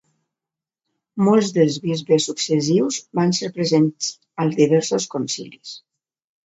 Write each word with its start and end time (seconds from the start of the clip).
Molts 1.27 1.51
dels 1.57 1.77
bisbes 1.83 2.27
successius 2.31 2.99
van 3.21 3.37
ser 3.43 3.53
presents 3.61 4.13
als 4.47 4.61
diversos 4.65 5.11
concilis. 5.17 5.81